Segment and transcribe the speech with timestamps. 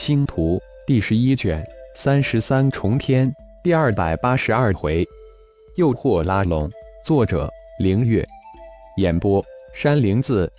[0.00, 1.62] 星图第十一卷
[1.94, 3.30] 三十三重天
[3.62, 5.06] 第二百八十二回，
[5.76, 6.70] 诱惑拉拢。
[7.04, 7.46] 作者：
[7.78, 8.26] 凌月。
[8.96, 9.44] 演播：
[9.74, 10.50] 山灵子。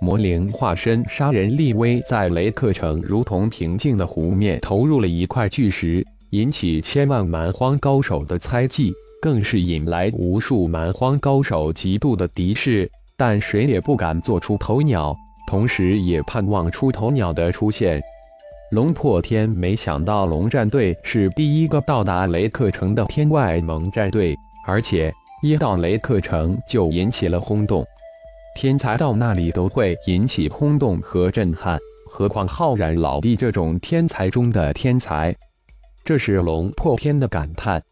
[0.00, 12.90] 魔灵化身杀人立威，在雷克城如同平静的湖面投入了一块巨石，引起千万蛮荒高手的猜忌，更是引来无数蛮荒高手极度的敌视。
[13.16, 18.02] 但谁也不敢做出头鸟，同时也盼望出头鸟的出现。
[18.72, 24.34] 龙破天没想到龙战队是第一个到达雷克城的天外盟战队，
[24.66, 27.86] 而且一到雷克城就引起了轰动。
[28.56, 31.78] 天才到那里都会引起轰动和震撼，
[32.10, 35.36] 何况浩然老弟这种天才中的天才？
[36.02, 37.82] 这是龙破天的感叹。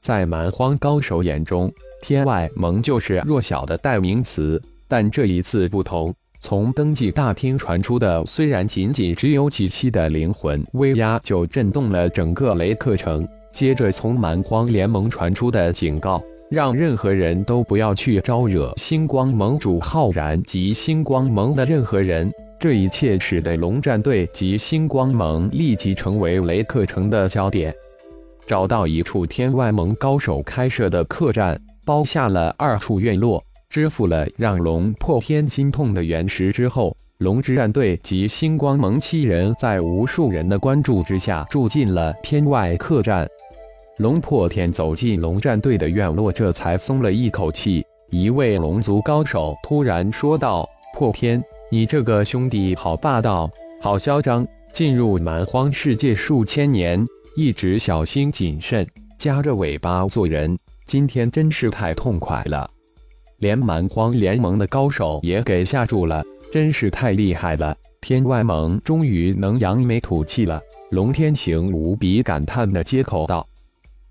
[0.00, 1.68] 在蛮荒高手眼中，
[2.00, 4.62] 天外盟就是弱小的代名词。
[4.86, 13.26] 但这一次不同，从登记大厅传出的虽然仅仅只有几息的灵魂威压，就震动了整个雷克城。
[13.54, 16.20] 接着，从蛮荒联盟传出的警告。
[16.50, 22.30] 让任何人都不要去招惹星光盟主浩然及星光盟的任何人。
[22.58, 27.74] 这一切使得龙战队及星光盟立即成为雷克城的焦点。
[28.46, 33.42] 找到一处天外盟高手开设的客栈，包下了二处院落，
[33.72, 43.26] 支付了让龙破天心痛的原石之后，龙之战队及星光盟七人在无数人的关注之下住进了天外客栈。
[43.96, 47.82] 龙破天走进龙战队的院落，这才松了一口气。
[48.10, 54.46] 一位龙族高手突然说道：“破天，你这个兄弟好霸道，好嚣张！
[54.74, 57.02] 进入蛮荒世界数千年，
[57.36, 58.86] 一直小心谨慎，
[59.18, 62.68] 夹着尾巴做人，今天真是太痛快了。
[63.42, 67.76] 连蛮荒联盟的高手也给吓住了，真是太厉害了！
[68.00, 73.44] 天外盟终于能扬眉吐气了。”龙天行无比感叹的接口道。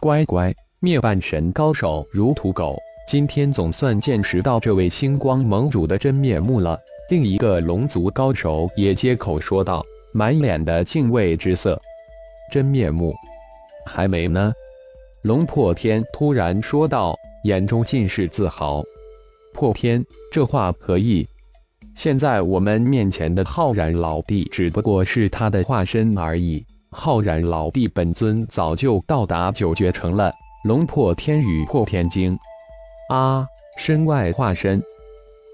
[0.00, 6.78] 乖乖，灭半神高手如土狗，今天总算见识到这位星光盟主的真面目了。
[7.10, 11.78] 另一个龙族高手也接口说道，满脸的敬畏之色。
[12.50, 13.14] 真面目
[13.84, 14.50] 还没呢。
[15.20, 18.82] 龙破天突然说道，眼中尽是自豪。
[19.58, 21.26] 破天，这话何意？
[21.96, 26.64] 现在我们面前的浩然老弟只不过是他的化身而已。
[26.92, 30.32] 浩然老弟，本尊早就到达九绝城了。
[30.62, 32.38] 龙破天与破天经
[33.10, 33.44] 啊，
[33.76, 34.80] 身外化身，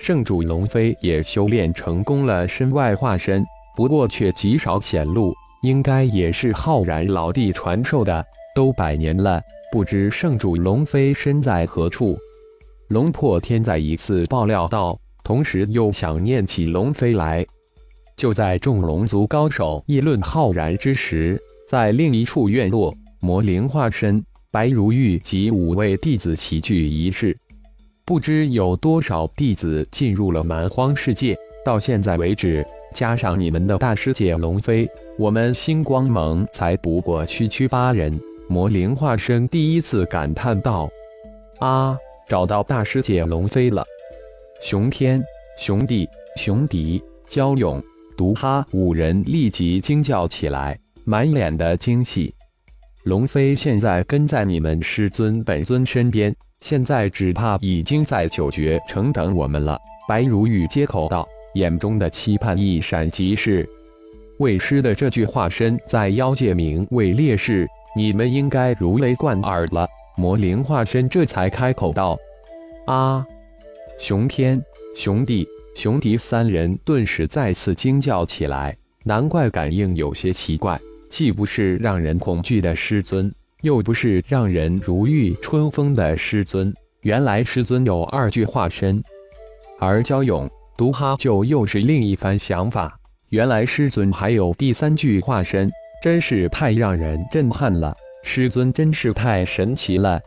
[0.02, 3.42] 圣主龙飞也修炼成功了身外化身，
[3.74, 5.32] 不过却极少显露，
[5.62, 8.22] 应该也是浩然老弟传授的。
[8.54, 9.40] 都百年了，
[9.72, 12.18] 不知圣主龙飞身在何处？
[12.88, 17.44] 龙破天再一次爆料道，同时又想念起龙飞来。
[18.16, 24.22] 就在众龙族高手议论浩然之时，在另一处院落，魔灵化身
[24.52, 27.36] 白如玉及五位弟子齐聚一室。
[28.04, 31.36] 不知有多少弟子进入了蛮荒世界。
[31.64, 32.62] 到现在为止，
[32.92, 34.86] 加上你们的大师姐龙飞，
[35.18, 38.20] 我们星光盟才不过区区八人。
[38.46, 40.86] 魔灵化身第一次感叹道
[41.58, 41.96] ：“啊，
[42.28, 43.84] 找到大师姐龙飞了！”
[44.62, 45.22] 熊天、
[45.58, 47.82] 熊帝、熊迪、焦勇。
[48.16, 52.32] 毒哈五人立即惊叫起来，满脸的惊喜。
[53.02, 59.76] 龙飞现在跟在你们师尊本尊身边，现在只怕已经在九绝城等我们了。
[60.08, 63.68] 白如玉接口道，眼中的期盼一闪即逝。
[64.38, 69.88] 为师的这句化身在妖界名为烈士，你们应该如雷贯耳了。
[70.16, 72.18] 魔灵化身这才开口道
[72.86, 73.26] ：“啊，
[73.98, 74.62] 熊天，
[74.96, 80.80] 熊帝。”熊迪三人顿时再次惊叫起来，难怪感应有些奇怪，
[81.10, 83.28] 既不是让人恐惧的师尊，
[83.62, 86.72] 又不是让人如沐春风的师尊。
[87.00, 89.02] 原来师尊有二具化身，
[89.80, 92.96] 而焦勇、毒哈就又是另一番想法。
[93.30, 95.68] 原来师尊还有第三具化身，
[96.00, 97.92] 真是太让人震撼了！
[98.24, 100.20] 师尊真是太神奇了。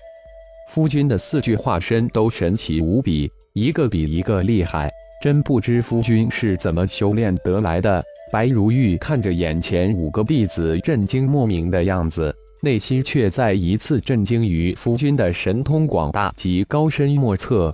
[0.69, 4.89] 夫君的四具化身都神奇无比，一个比一个厉害。
[5.21, 8.03] 真不知夫君是怎么修炼得来的。
[8.31, 17.73] 白如玉看着眼前五个弟子震惊莫名的样子，内心却再一次震惊于夫君的神通广大及高深莫测。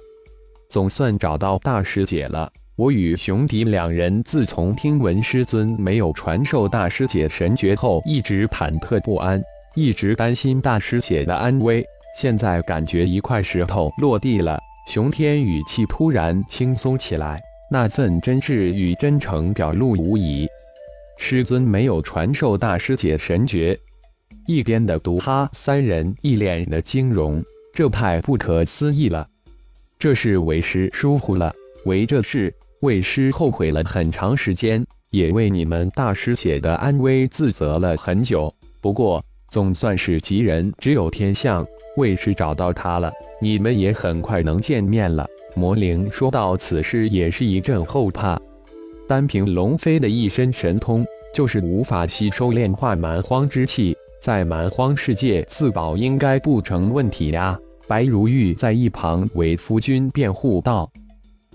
[0.70, 2.50] 总算找到大师姐了。
[2.76, 9.40] 我与熊迪两人自从听闻师尊没有传授大师姐神诀后，一直忐忑不安，
[9.76, 11.86] 一直担心大师姐的安危。
[12.16, 14.60] 现在感觉一块石头落地了。
[14.88, 17.42] 熊天语气突然轻松起来，
[17.72, 20.48] 那份真挚与真诚表露无遗。
[21.18, 23.80] 师尊没有传授大师姐神诀。
[24.46, 27.42] 一边的毒哈三人一脸的惊容，
[27.74, 29.26] 这太不可思议了！
[29.98, 31.54] 这是为师疏忽了，
[31.86, 38.54] 为这事，为师后悔了很长时间，也为你们大师姐的安危自责了很久。
[38.82, 39.24] 不过
[39.54, 41.64] 总算是吉人只有天相，
[41.98, 45.28] 为师找到他了，你们也很快能见面了。
[45.54, 48.36] 魔灵说到此事也是一阵后怕，
[49.08, 51.06] 单凭龙飞的一身神通，
[51.36, 53.96] 就是无法吸收炼化蛮荒之气。
[54.20, 57.56] 在蛮荒世界自保应该不成问题呀！
[57.88, 60.92] 白如玉在一旁为夫君辩护道：“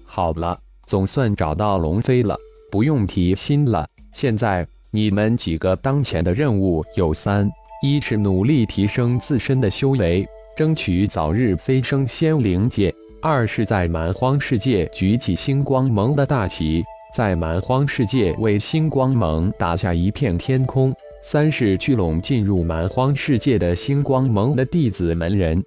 [0.06, 0.56] 好了，
[0.86, 2.36] 总算找到龙飞了，
[2.70, 3.84] 不用提心了。
[4.12, 10.26] 现在你们几个当前的任务有三：一是努力提升自身的修为，
[10.56, 12.92] 争取早日飞升仙灵界；
[13.22, 16.82] 二是在蛮荒世界举起星光盟的大旗，
[17.14, 20.92] 在蛮荒世界为星光盟打下一片天空。”
[21.22, 25.62] 三是聚拢进入蛮荒世界的星光盟的弟子门人。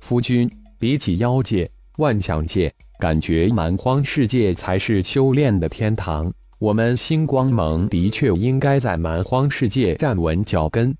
[0.00, 0.50] 夫君，
[0.80, 6.32] 比起妖界、万象界，感觉蛮荒世界才是修炼的天堂。
[6.58, 10.92] 我们星光盟的确应该在蛮荒世界站稳脚跟。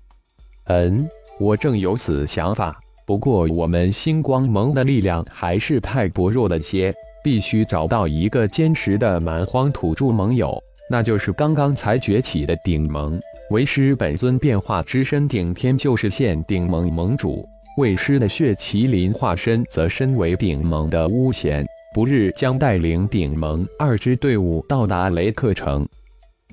[0.67, 1.07] 嗯，
[1.39, 2.77] 我正有此想法。
[3.05, 6.93] 不过我们星光盟的力量还是太薄弱了些，
[7.23, 13.17] 必须找到一个坚实的蛮荒土著盟友，那就是刚刚才崛起的顶盟。
[13.49, 17.47] 为师本尊变化之身顶天就是现顶盟盟主，
[17.77, 25.87] 为师的血麒麟化身则身为顶盟的巫贤，不日将带领顶盟二支队伍到达雷克城。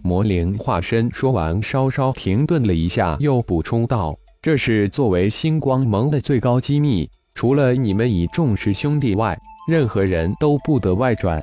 [0.06, 9.34] 魔灵化身说完，稍稍停顿了一下，又补充道：“这是作为星光盟的最高机密，除了你们以重视兄弟外，
[9.66, 11.42] 任何人都不得外传。”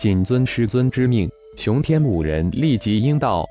[0.00, 3.46] 谨遵师尊之命，熊天五人立即应道。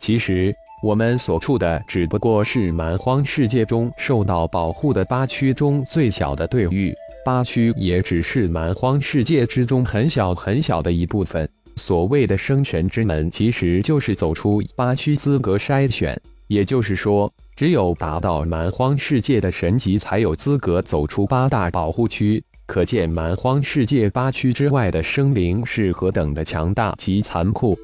[0.00, 0.50] 其实
[0.82, 11.46] 我们所处的只不过是蛮荒世界中受到保护的八区中最小的对域，八区也只是蛮荒世界之中很小很小的一部分。
[11.78, 16.20] 所谓的生神之门，其实就是走出八区资格筛选。
[16.48, 22.42] 也就是说，只有达到蛮荒世界的神级，才有资格走出八大保护区。
[22.66, 27.78] 可见蛮荒世界八区之外的生灵是何等的强大及残酷。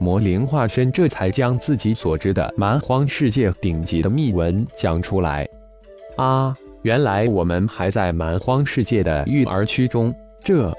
[0.00, 5.46] 魔灵化身这才将自己所知的蛮荒世界顶级的秘闻讲出来。
[6.16, 10.72] 啊，原来我们还在蛮荒世界的育儿区中，这，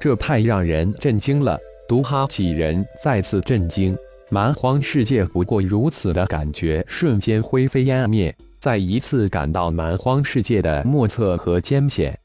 [0.00, 1.58] 这太让人震惊了！
[1.90, 3.98] 毒哈几人再次震惊，
[4.28, 12.16] 蛮荒世界不过如此的感觉瞬间灰飞烟灭，再一次感到蛮荒世界的莫测和艰险。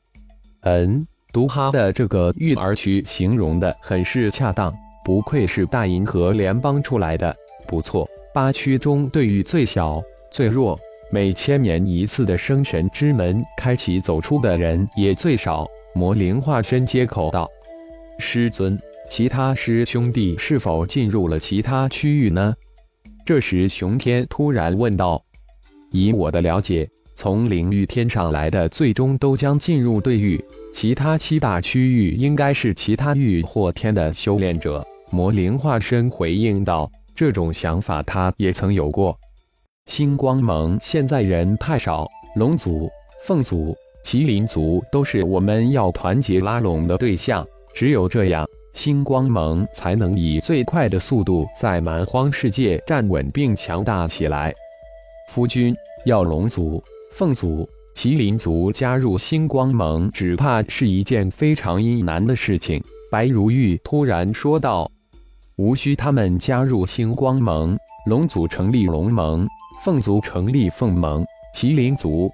[0.61, 1.03] 嗯，
[1.33, 4.71] 毒哈的这个育儿区形容的很是恰当。
[5.03, 7.35] 不愧是大银河联邦出来的，
[7.65, 8.07] 不错。
[8.35, 9.99] 八区中对于最小、
[10.31, 10.79] 最弱、
[11.11, 15.65] 每千年一次的生神之门开启走出的人也最少。
[15.95, 17.49] 魔灵化身接口道
[18.19, 18.79] ：“师尊，
[19.09, 22.53] 其他师兄弟是否进入了其他区域呢？”
[23.25, 25.21] 这时，熊天突然问道
[25.91, 30.43] ：“以我的了解，从灵域天上来的最终都将进入对域，
[30.73, 39.17] 其他七大区域应该是其他域或天的修炼者。”魔灵化身回应道：“这种想法他也曾有过。
[39.85, 42.89] 星光盟现在人太少，龙族、
[43.25, 47.45] 凤族、麒麟族都是我们要团结拉拢的对象。
[47.73, 54.53] 只有这样，星光盟才能以最快的速度在蛮荒世界站稳并强大起来。
[55.29, 55.73] 夫君
[56.05, 64.91] 要龙族、凤族、麒麟族加入星光盟，只怕是一件非常阴难的事情。”白如玉突然说道。
[65.57, 67.77] 无需他们加入星光盟，
[68.07, 69.47] 龙族成立龙盟，
[69.85, 72.29] 凤族成立凤盟，麒麟族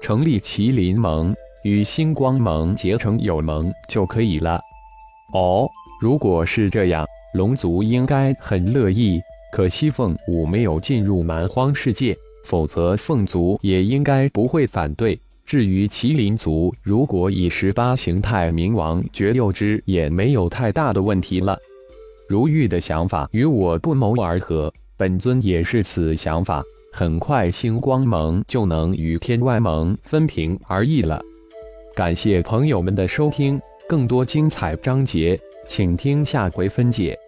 [0.00, 4.60] 成立麒麟盟，与星光盟结成友盟就可以了。
[5.34, 5.68] 哦，
[6.00, 9.20] 如果是这样，龙族应该很乐意。
[9.52, 15.18] 可惜凤舞没有进入蛮荒世界，否则凤族也应该不会反对。
[15.44, 21.58] 至于麒麟族，如果以十八形态冥王绝六之，也没有太大的问题了。
[22.28, 26.62] 如玉的想法与我不谋而合，本尊也是此想法。
[26.92, 31.20] 很快，星光盟就能与天外盟分庭而议了。
[31.94, 37.18] 感谢朋友们的收听，更多精彩章节，请听下回分解。